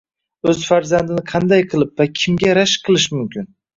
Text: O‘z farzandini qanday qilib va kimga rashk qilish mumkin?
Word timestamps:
O‘z 0.51 0.61
farzandini 0.69 1.23
qanday 1.33 1.63
qilib 1.75 1.93
va 2.03 2.09
kimga 2.23 2.57
rashk 2.61 2.89
qilish 2.89 3.11
mumkin? 3.19 3.47